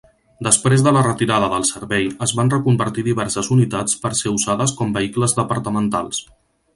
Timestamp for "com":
4.81-4.97